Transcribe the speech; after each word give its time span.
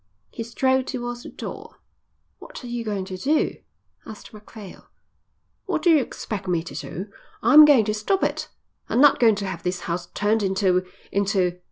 He 0.31 0.41
strode 0.41 0.87
towards 0.87 1.21
the 1.21 1.29
door. 1.29 1.75
"What 2.39 2.63
are 2.63 2.67
you 2.67 2.83
going 2.83 3.05
to 3.05 3.17
do?" 3.17 3.57
asked 4.03 4.33
Macphail. 4.33 4.87
"What 5.67 5.83
do 5.83 5.91
you 5.91 5.99
expect 5.99 6.47
me 6.47 6.63
to 6.63 6.73
do? 6.73 7.11
I'm 7.43 7.65
going 7.65 7.85
to 7.85 7.93
stop 7.93 8.23
it. 8.23 8.49
I'm 8.89 8.99
not 8.99 9.19
going 9.19 9.35
to 9.35 9.45
have 9.45 9.61
this 9.61 9.81
house 9.81 10.07
turned 10.15 10.41
into 10.41 10.87
into...." 11.11 11.59